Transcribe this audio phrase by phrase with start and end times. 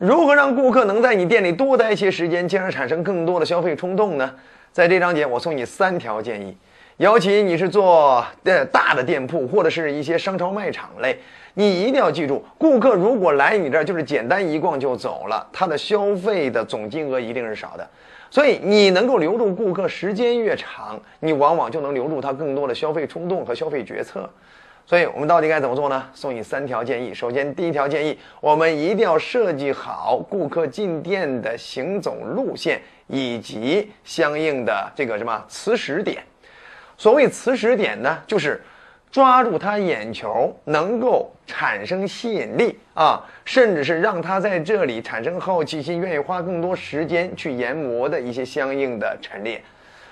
[0.00, 4.34] 如何让顾客能在你店里多待一些时间，进而产生更多的消费冲动呢？
[4.72, 6.56] 在这章节，我送你三条建议。
[6.96, 11.18] 尤其你是做呃大的店铺，或者是一些商超卖场类，
[11.52, 17.86] 你一定要记住，顾客如果来你这儿就是简单一逛就走了，他的消费的总金额一定是少的。
[18.30, 24.30] 所以你能够留住顾客时间越长，你往往就能留住他更多的消费冲动和消费决策。
[24.90, 26.04] 所以我们到底该怎么做呢？
[26.12, 27.14] 送你三条建议。
[27.14, 36.20] 首先，第一条建议，我们一定要设计好顾客进店的行走路线以及相应的这个什么磁石点。
[36.98, 38.60] 所谓磁石点呢，就是
[39.12, 49.62] 抓住他眼球，能够产生吸引力啊，甚至是让他在这里产生好奇心，愿意花更多时间去研磨的一些相应的陈列。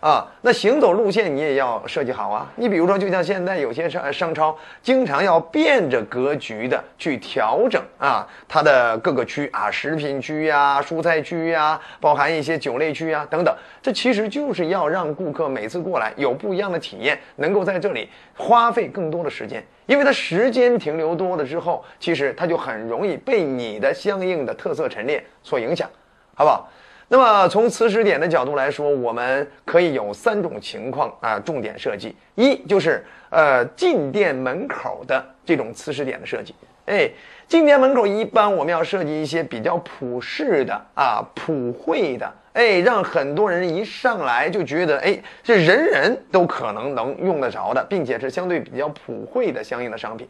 [0.00, 2.50] 啊，那行走路线你也要设计好啊。
[2.56, 13.54] 你比如说，就像现在有些商商超，经常要变着格局的去调整啊，它的各个区啊，食品区呀、蔬菜区呀，包含一些酒类区呀等等。
[13.82, 25.86] 这其实就是要让顾客每次过来有不一样的体验，能够在这里花费更多的时间，因为他时间停留多了之后，其实他就很容易被你的相应的特色陈列所影响，
[26.34, 26.66] 好不好？
[27.12, 32.14] 那么从磁石点的角度来说，我们可以有三种情况啊，重点设计。
[32.36, 36.54] 一就是呃进店门口的这种磁石点的设计。
[36.86, 37.10] 哎，
[37.48, 50.28] 进店门口一般我们要设计一些比较普适的啊普惠的，哎，让很多人一上来就觉得哎，这人人都可能能用得着的，并且是相对比较普惠的相应的商品。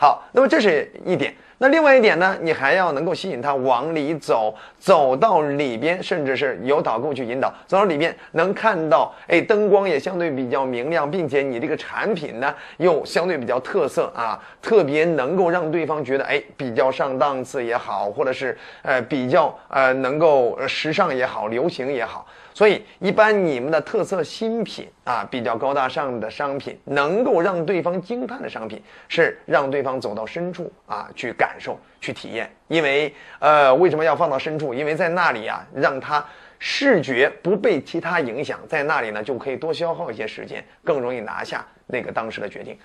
[0.00, 1.34] 好，那么这是一点。
[1.60, 22.24] 那另外一点呢，你还要能够吸引他往里走，走到里边，甚至是有导购去引导，走到里边能看到，哎，灯光也相对比较明亮，并且你这个产品呢又相对比较特色啊，特别能够让对方觉得，哎，比较上档次也好，或者是呃比较呃能够时尚也好，流行也好。
[22.58, 32.50] 所以，一般你们的特色新品啊，比较高大上的商品，能够让对方惊叹的商品，是让对方走到深处啊去感受、去体验。
[32.66, 34.74] 因为，呃，为什么要放到深处？
[34.74, 36.26] 因为在那里啊，让他
[36.58, 42.76] 视觉不被其他影响，在那里呢，就可以多消耗一些时间，更容易拿下那个当时的决定。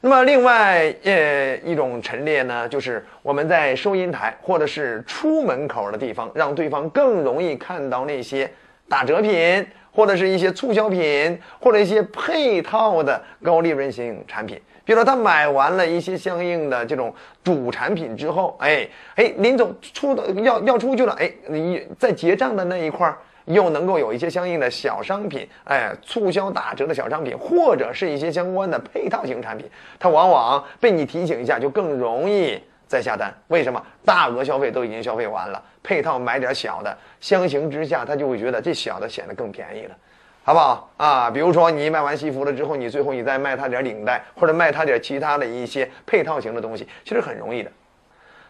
[0.00, 8.48] 那么，另外，呃，一种陈列呢，就是我们在收银台或者是出门口的地方，让对方更容易看到那些。
[8.88, 14.60] 打折品，或者是一些促销品，或者一些配套的高利润型产品。
[14.84, 29.68] 比如说，他买完了一些相应的这种主产品之后，哎哎，临走出的要要出去了，哎，你在结账的那一块儿又能够有一些相应的小商品，哎，促销打折的小商品，或者是一些相关的配套型产品，
[29.98, 32.60] 它往往被你提醒一下，就更容易。
[32.86, 39.96] 再下单，为什么大额消费都已经消费完了，配套买点小的，相形之下，他就会觉得这小的显得更便宜了，
[40.44, 41.30] 好不好啊？
[41.30, 47.70] 比如说你卖完西服了之后，你最后你再卖他点领带，或者卖他点其他的一些配套型的东西，其实很容易的。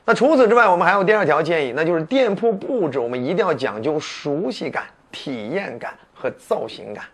[0.04, 7.04] 那除此之外，我们还有第二条建议，那就是店铺布置，我们一定要讲究熟悉感、体验感和造型感。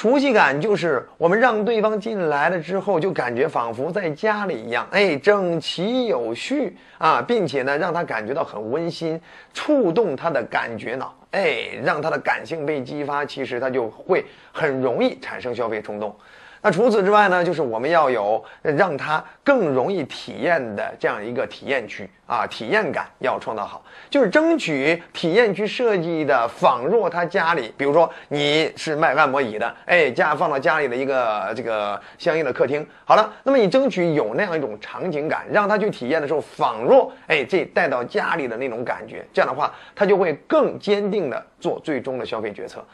[0.00, 9.20] 熟悉感就是我们让对方进来了之后，就感觉仿佛在家里一样，哎，整齐有序啊，并且呢，让他感觉到很温馨，
[9.52, 16.14] 触动他的感觉脑，哎，让他的感性被激发，其实他就会很容易产生消费冲动。
[16.60, 42.84] 那除此之外呢，就是我们要有让他更容易体验的这样一个体验区啊，体验感要创造好，就是争取体验区设计的仿若他家里，比如说你是卖按摩椅的，哎，家放到家里的一个这个相应的客厅，好了，那么你争取有那样一种场景感，让他去体验的时候，仿若哎这带到家里的那种感觉，这样的话，他就会更坚定的做最终的消费决策。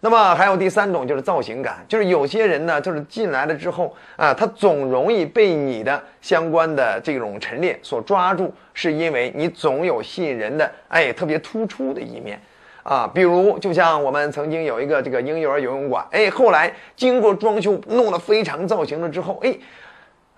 [0.00, 12.40] 那么还有第三种就是造型感，就是有些人呢，就是进来了之后啊，他总容易被你的相关的这种陈列所抓住，是因为你总有吸引人的哎特别突出的一面，
[12.82, 19.56] 啊，比如就像我们曾经有一个这个婴幼儿游泳馆，哎，后来经过装修弄得非常造型了之后，哎。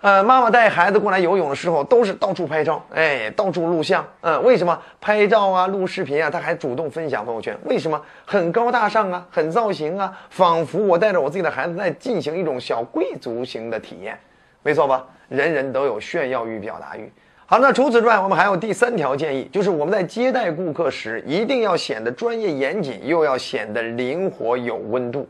[0.01, 4.07] 呃，妈妈带孩子过来游泳的时候，都是到处拍照，哎，到处录像。
[4.21, 6.31] 嗯，为什么拍照啊、录视频啊？
[6.31, 8.01] 他还主动分享朋友圈，为什么？
[8.25, 14.17] 很高大上啊，很造型啊，仿佛我带着我自己的孩子在进行一种小贵族型的体验，
[14.63, 15.05] 没错吧？
[15.29, 17.11] 人人都有炫耀欲、表达欲。
[17.47, 25.29] 好，那除此之外，我们还有第三条建议，就是我们在接待顾客时，一定要显得专业严谨，又要显得灵活有温度。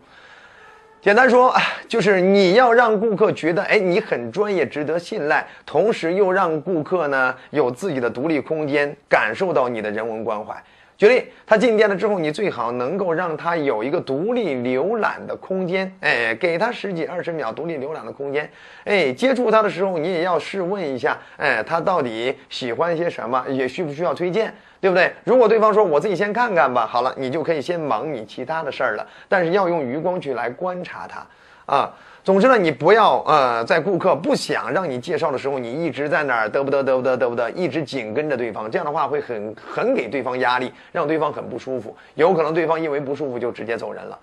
[1.00, 1.54] 简单说，
[1.86, 10.60] 就是你要让顾客觉得，哎，你很专业，值得信赖，同时又让顾客呢有自己的独立空间，感受到你的人文关怀。
[10.98, 18.50] 举例，他进店了之后，你最好能够让他有一个独立浏览的空间，哎，给他十几二十秒独立浏览的空间，
[18.82, 25.12] 哎，接触他的时候，你也要试问一下，哎，他到底喜欢些什么，也需不需要推荐，对不对？
[25.22, 31.24] 如果对方说我自己先看看吧，好了，你就可以先忙你其他的事儿了，但是要用余光去来观察他，
[31.72, 31.94] 啊。
[32.28, 44.18] 总之呢，你不要呃，在顾客不想让你介绍的时候，你一直在那儿得不得得不得得不得，一直紧跟着对方，这样的话会很很给对方压力，让对方很不舒服，有可能对方因为不舒服就直接走人了。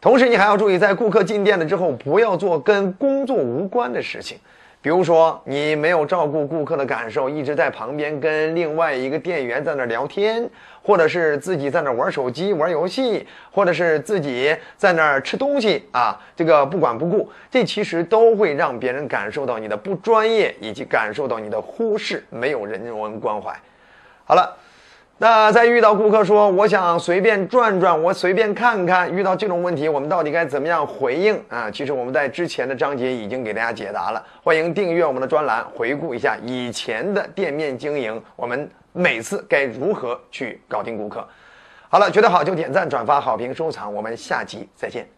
[0.00, 4.38] 同时，你还要注意，在顾客进店了之后，不要做跟工作无关的事情。
[4.80, 10.48] 比如说，你没有照顾顾客的感受，一直在旁边跟另外一个店员在那聊天，
[10.82, 23.52] 或者是自己在那玩手机、玩游戏，或者是自己在那吃东西啊，这个不管不顾，这其实都会让别人感受到你的不专业，以及感受到你的忽视，没有人文关怀。
[24.24, 24.56] 好了。
[25.20, 31.68] 那在遇到顾客说我想随便转转，我随便看看，遇到这种问题，我们到底该怎么样回应啊？
[31.68, 41.26] 其实我们在之前的章节已经给大家解答了，欢迎订阅我们的专栏，回顾一下以前的店面经营，我们每次该如何去搞定顾客。
[41.88, 45.17] 好了，觉得好就点赞、转发、好评、收藏，我们下集再见。